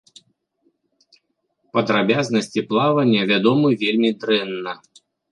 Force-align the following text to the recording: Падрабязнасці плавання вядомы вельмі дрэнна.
Падрабязнасці 1.75 2.63
плавання 2.71 3.21
вядомы 3.33 3.69
вельмі 3.83 4.11
дрэнна. 4.23 4.73